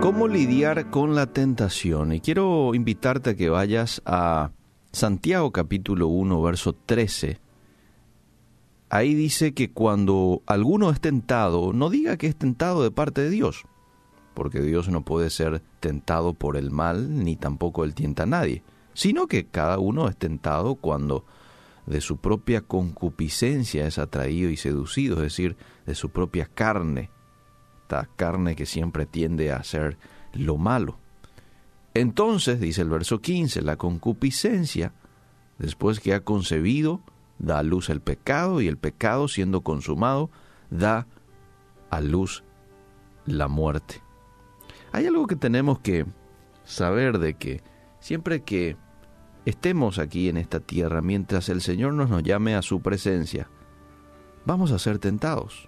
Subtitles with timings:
[0.00, 2.12] ¿Cómo lidiar con la tentación?
[2.12, 4.52] Y quiero invitarte a que vayas a
[4.92, 7.40] Santiago capítulo 1, verso 13.
[8.90, 13.30] Ahí dice que cuando alguno es tentado, no diga que es tentado de parte de
[13.30, 13.64] Dios,
[14.34, 18.62] porque Dios no puede ser tentado por el mal, ni tampoco él tienta a nadie,
[18.94, 21.24] sino que cada uno es tentado cuando
[21.86, 25.56] de su propia concupiscencia es atraído y seducido, es decir,
[25.86, 27.10] de su propia carne
[28.16, 29.96] carne que siempre tiende a hacer
[30.32, 30.98] lo malo.
[31.94, 34.92] Entonces, dice el verso 15, la concupiscencia,
[35.58, 37.00] después que ha concebido,
[37.38, 40.30] da a luz el pecado y el pecado siendo consumado,
[40.70, 41.06] da
[41.90, 42.44] a luz
[43.26, 44.02] la muerte.
[44.92, 46.06] Hay algo que tenemos que
[46.64, 47.62] saber de que
[48.00, 48.76] siempre que
[49.44, 53.48] estemos aquí en esta tierra, mientras el Señor nos, nos llame a su presencia,
[54.44, 55.67] vamos a ser tentados.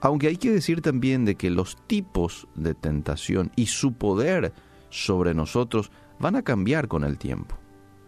[0.00, 4.52] Aunque hay que decir también de que los tipos de tentación y su poder
[4.90, 7.56] sobre nosotros van a cambiar con el tiempo.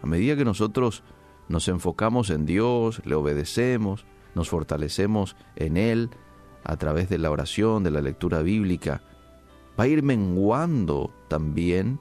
[0.03, 1.03] A medida que nosotros
[1.49, 4.05] nos enfocamos en Dios, le obedecemos,
[4.35, 6.11] nos fortalecemos en Él
[6.63, 9.03] a través de la oración, de la lectura bíblica,
[9.79, 11.99] va a ir menguando también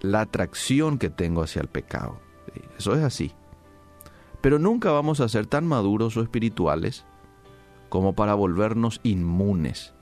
[0.00, 2.20] la atracción que tengo hacia el pecado.
[2.76, 3.32] Eso es así.
[4.40, 7.06] Pero nunca vamos a ser tan maduros o espirituales
[7.92, 9.92] como para volvernos inmunes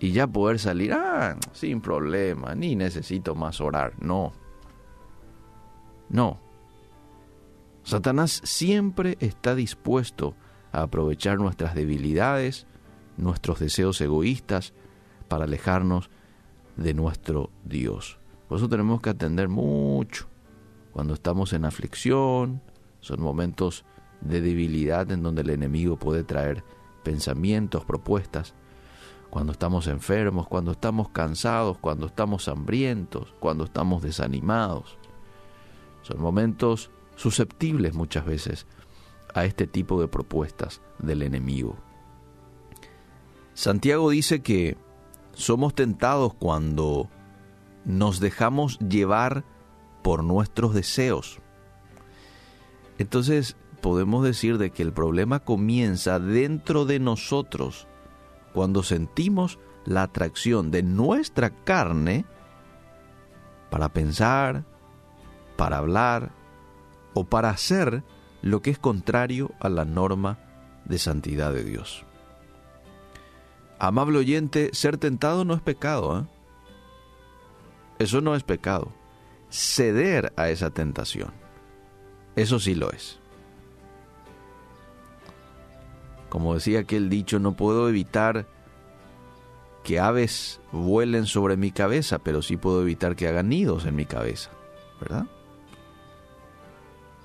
[0.00, 3.92] y ya poder salir, ah, sin problema, ni necesito más orar.
[4.00, 4.32] No.
[6.08, 6.40] No.
[7.82, 10.34] Satanás siempre está dispuesto
[10.72, 12.66] a aprovechar nuestras debilidades,
[13.18, 14.72] nuestros deseos egoístas,
[15.28, 16.08] para alejarnos
[16.78, 18.18] de nuestro Dios.
[18.48, 20.28] Por eso tenemos que atender mucho
[20.92, 22.62] cuando estamos en aflicción,
[23.00, 23.84] son momentos
[24.22, 26.64] de debilidad en donde el enemigo puede traer
[27.02, 28.54] pensamientos, propuestas,
[29.30, 34.98] cuando estamos enfermos, cuando estamos cansados, cuando estamos hambrientos, cuando estamos desanimados.
[36.02, 38.66] Son momentos susceptibles muchas veces
[39.34, 41.76] a este tipo de propuestas del enemigo.
[43.54, 44.76] Santiago dice que
[45.32, 47.08] somos tentados cuando
[47.84, 49.44] nos dejamos llevar
[50.02, 51.38] por nuestros deseos.
[52.98, 57.86] Entonces, podemos decir de que el problema comienza dentro de nosotros
[58.54, 62.24] cuando sentimos la atracción de nuestra carne
[63.70, 64.64] para pensar,
[65.56, 66.30] para hablar
[67.12, 68.04] o para hacer
[68.40, 70.38] lo que es contrario a la norma
[70.84, 72.04] de santidad de Dios.
[73.78, 76.20] Amable oyente, ser tentado no es pecado.
[76.20, 76.24] ¿eh?
[77.98, 78.92] Eso no es pecado.
[79.50, 81.32] Ceder a esa tentación.
[82.36, 83.21] Eso sí lo es.
[86.32, 88.46] Como decía aquel dicho, no puedo evitar
[89.84, 94.06] que aves vuelen sobre mi cabeza, pero sí puedo evitar que hagan nidos en mi
[94.06, 94.48] cabeza,
[94.98, 95.26] ¿verdad?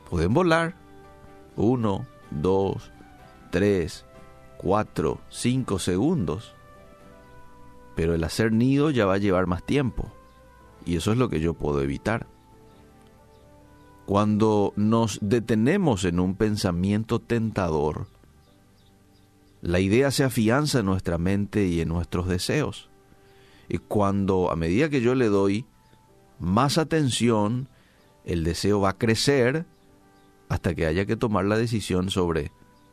[0.09, 0.75] Pueden volar
[1.56, 2.91] uno, dos,
[3.50, 4.03] tres,
[4.57, 6.53] cuatro, cinco segundos,
[7.96, 10.12] pero el hacer nido ya va a llevar más tiempo,
[10.85, 12.28] y eso es lo que yo puedo evitar.
[14.06, 18.07] Cuando nos detenemos en un pensamiento tentador,
[19.62, 22.90] la idea se afianza en nuestra mente y en nuestros deseos.
[23.69, 25.66] Y cuando a medida que yo le doy
[26.40, 27.67] más atención,
[28.25, 29.66] el deseo va a crecer
[30.50, 32.51] hasta que haya que tomar la decisión sobre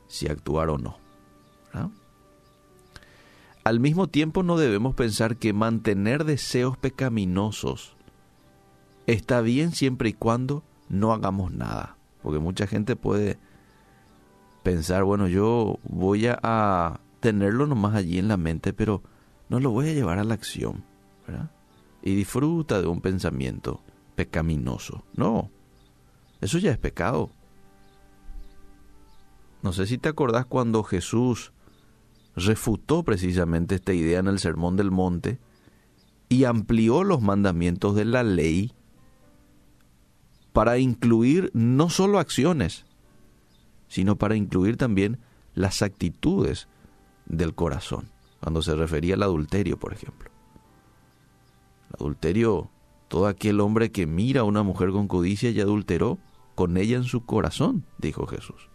[0.09, 0.99] si actuar o no.
[3.65, 7.97] Al mismo tiempo no debemos pensar que mantener deseos pecaminosos
[9.07, 11.97] está bien siempre y cuando no hagamos nada.
[12.23, 13.39] Porque mucha gente puede
[14.65, 19.03] pensar, bueno, yo voy a, tenerlo nomás allí en la mente, pero
[19.49, 20.85] no lo voy a llevar a la acción.
[22.03, 23.81] Y disfruta de un pensamiento
[24.15, 25.05] pecaminoso.
[25.15, 25.51] No,
[26.43, 27.31] eso ya es pecado.
[29.63, 31.53] No sé si te acordás cuando Jesús
[32.37, 35.39] refutó precisamente esta idea en el Sermón del Monte
[36.29, 38.73] y amplió los mandamientos de la ley
[40.53, 42.85] para incluir no solo acciones,
[43.89, 45.19] sino para incluir también
[45.55, 46.69] las actitudes
[47.27, 48.11] del corazón,
[48.41, 50.31] cuando se refería al adulterio, por ejemplo.
[51.91, 52.71] El adulterio,
[53.09, 56.19] todo aquel hombre que mira a una mujer con codicia y adulteró
[56.55, 58.69] con ella en su corazón, dijo Jesús.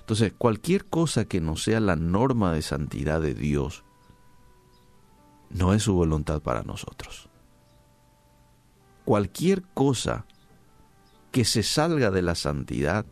[0.00, 3.84] Entonces, cualquier cosa que no sea la norma de santidad de Dios,
[5.50, 7.28] no es su voluntad para nosotros.
[9.04, 10.26] Cualquier cosa
[11.30, 13.06] que se salga de la santidad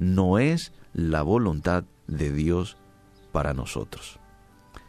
[0.00, 2.78] no es la voluntad de Dios
[3.32, 4.18] para nosotros.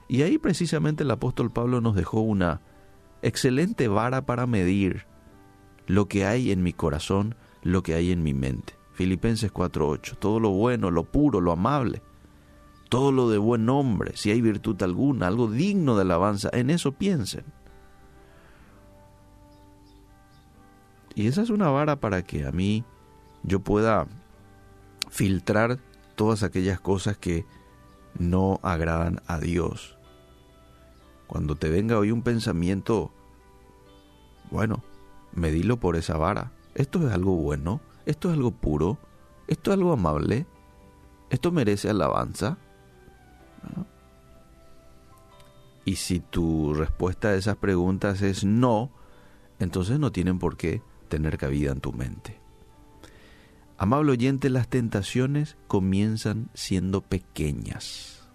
[0.08, 2.62] Y ahí precisamente el apóstol Pablo nos dejó una
[3.22, 5.06] excelente vara para medir
[5.86, 8.74] lo que hay en mi corazón, lo que hay en mi mente.
[8.94, 12.02] Filipenses 4:8, todo lo bueno, lo puro, lo amable,
[12.88, 16.94] todo lo de buen nombre, si hay virtud alguna, algo digno de alabanza, en eso
[16.94, 17.44] piensen.
[21.16, 22.86] Y esa es una vara para que a mí
[23.44, 24.08] yo pueda
[25.12, 25.78] filtrar
[26.16, 27.46] todas aquellas cosas que
[28.18, 29.98] no agradan a Dios.
[31.28, 33.12] Cuando te venga hoy un pensamiento,
[34.50, 34.84] bueno,
[35.34, 36.52] medilo por esa vara.
[36.74, 38.98] Esto es algo bueno, esto es algo puro,
[39.48, 40.46] esto es algo amable,
[41.30, 42.58] esto merece alabanza.
[45.84, 48.92] Y si tu respuesta a esas preguntas es no,
[49.60, 52.41] entonces no tienen por qué tener cabida en tu mente.
[53.82, 58.30] Amable oyente, las tentaciones comienzan siendo pequeñas.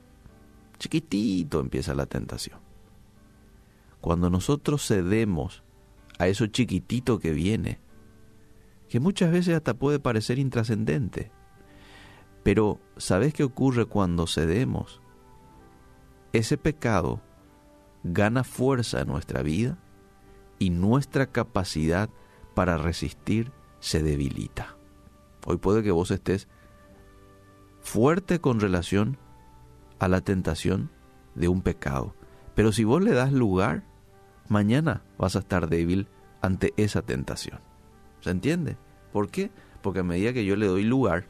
[0.80, 2.58] Chiquitito empieza la tentación.
[4.00, 5.62] Cuando nosotros cedemos
[6.18, 7.78] a eso chiquitito que viene,
[8.88, 11.30] que muchas veces hasta puede parecer intrascendente,
[12.42, 15.00] pero ¿sabes qué ocurre cuando cedemos?
[16.32, 17.20] Ese pecado
[18.02, 19.78] gana fuerza en nuestra vida
[20.58, 22.10] y nuestra capacidad
[22.56, 24.75] para resistir se debilita.
[25.46, 26.48] Hoy puede que vos estés
[27.80, 29.16] fuerte con relación
[30.00, 30.90] a la tentación
[31.36, 32.14] de un pecado,
[32.56, 33.84] pero si vos le das lugar,
[34.48, 36.08] mañana vas a estar débil
[36.42, 37.60] ante esa tentación.
[38.20, 38.76] ¿Se entiende?
[39.12, 39.52] ¿Por qué?
[39.82, 41.26] Porque a medida que yo le doy lugar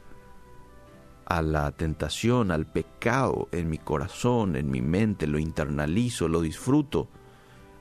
[1.25, 7.07] a la tentación, al pecado en mi corazón, en mi mente, lo internalizo, lo disfruto,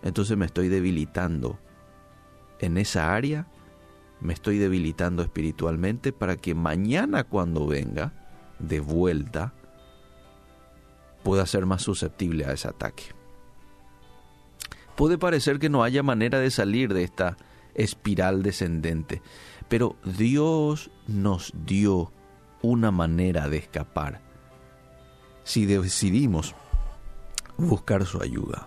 [0.02, 1.58] entonces me estoy debilitando
[2.58, 3.46] en esa área,
[4.20, 8.12] me estoy debilitando espiritualmente para que mañana cuando venga
[8.58, 9.52] de vuelta
[11.22, 13.04] pueda ser más susceptible a ese ataque.
[14.94, 17.36] Puede parecer que no haya manera de salir de esta
[17.74, 19.20] espiral descendente,
[19.68, 22.12] pero Dios nos dio
[22.62, 24.22] una manera de escapar
[25.44, 26.54] si decidimos
[27.56, 28.66] buscar su ayuda.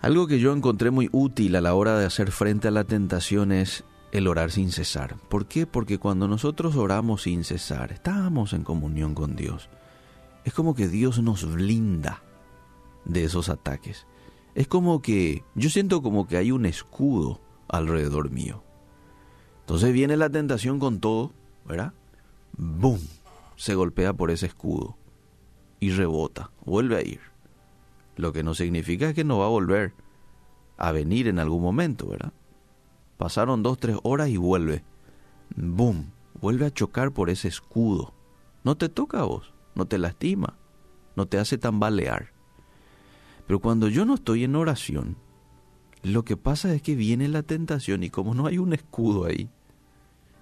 [0.00, 3.50] Algo que yo encontré muy útil a la hora de hacer frente a la tentación
[3.50, 5.16] es el orar sin cesar.
[5.28, 5.66] ¿Por qué?
[5.66, 9.68] Porque cuando nosotros oramos sin cesar, estamos en comunión con Dios.
[10.44, 12.22] Es como que Dios nos blinda
[13.04, 14.06] de esos ataques.
[14.54, 18.62] Es como que yo siento como que hay un escudo alrededor mío.
[19.60, 21.32] Entonces viene la tentación con todo,
[21.66, 21.92] ¿verdad?
[22.56, 23.00] ¡Bum!
[23.56, 24.96] Se golpea por ese escudo
[25.80, 27.20] y rebota, vuelve a ir.
[28.18, 29.94] Lo que no significa que no va a volver
[30.76, 32.32] a venir en algún momento, ¿verdad?
[33.16, 34.84] Pasaron dos, tres horas y vuelve.
[35.56, 36.10] ¡Bum!
[36.40, 38.12] Vuelve a chocar por ese escudo.
[38.64, 40.58] No te toca a vos, no te lastima,
[41.14, 42.32] no te hace tambalear.
[43.46, 45.16] Pero cuando yo no estoy en oración,
[46.02, 49.48] lo que pasa es que viene la tentación y como no hay un escudo ahí,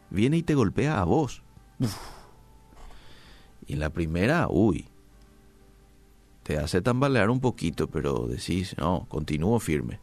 [0.08, 1.43] viene y te golpea a vos.
[3.67, 4.88] Y en la primera, uy,
[6.46, 9.98] te hace tambalear un poquito, pero decís, no, continúo firme.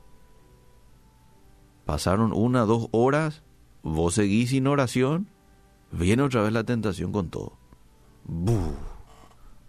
[1.85, 3.43] Pasaron una, dos horas,
[3.81, 5.29] vos seguís sin oración,
[5.93, 7.53] viene otra vez la tentación con todo.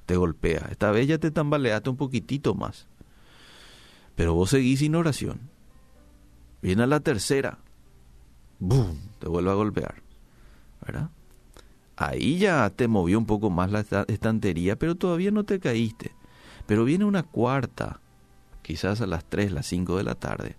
[0.07, 0.67] Te golpea.
[0.69, 2.89] Esta vez ya te tambaleaste un poquitito más.
[4.17, 5.49] Pero vos seguís sin oración.
[6.61, 7.59] Viene la tercera.
[8.59, 8.97] ¡Bum!
[9.21, 10.03] Te vuelve a golpear.
[10.85, 11.11] ¿Verdad?
[11.95, 16.14] Ahí ya te movió un poco más la estantería, pero todavía no te caíste.
[16.67, 18.01] Pero viene una cuarta,
[18.63, 20.57] quizás a las 3, las 5 de la tarde,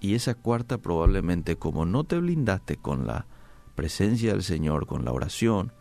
[0.00, 3.26] y esa cuarta probablemente como no te blindaste con la
[3.74, 5.72] presencia del Señor, con la oración,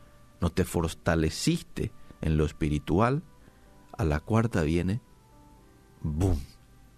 [0.42, 3.24] no te fortaleciste en lo espiritual,
[3.98, 5.02] a la cuarta viene,
[6.02, 6.40] ¡boom!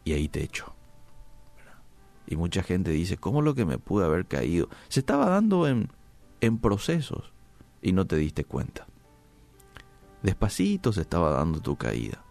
[0.03, 0.73] Y ahí te echo.
[2.27, 4.69] Y mucha gente dice, ¿cómo lo que me pude haber caído?
[4.87, 5.89] Se estaba dando en,
[6.39, 7.33] en procesos
[7.81, 8.87] y no te diste cuenta.
[10.21, 12.23] Despacito se estaba dando tu caída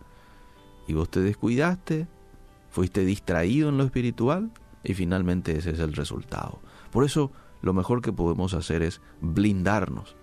[0.90, 2.09] y vos te descuidaste,
[2.68, 4.50] fuiste distraído en lo espiritual
[4.82, 6.59] y finalmente ese es el resultado.
[6.90, 7.30] Por eso
[7.62, 10.16] lo mejor que podemos hacer es blindarnos,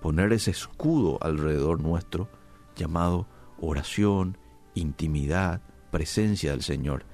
[0.00, 2.28] poner ese escudo alrededor nuestro
[2.74, 3.28] llamado
[3.60, 4.36] oración,
[4.74, 5.62] intimidad,
[5.92, 7.04] presencia del Señor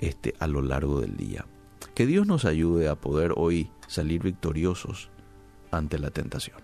[0.00, 1.46] este, a lo largo del día.
[1.94, 5.08] Que Dios nos ayude a poder hoy salir victoriosos
[5.70, 6.63] ante la tentación.